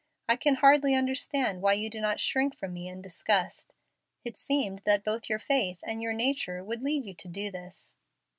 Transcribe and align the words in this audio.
I 0.27 0.35
can 0.35 0.55
hardly 0.55 0.95
understand 0.95 1.61
why 1.61 1.73
you 1.73 1.87
do 1.87 2.01
not 2.01 2.19
shrink 2.19 2.55
from 2.55 2.73
me 2.73 2.87
in 2.87 3.03
disgust. 3.03 3.75
It 4.25 4.35
seemed 4.35 4.79
that 4.83 5.03
both 5.03 5.29
your 5.29 5.37
faith 5.37 5.77
and 5.83 6.01
your 6.01 6.11
nature 6.13 6.63
would 6.63 6.81
lead 6.81 7.05
you 7.05 7.13
to 7.13 7.27
do 7.27 7.51
this. 7.51 7.97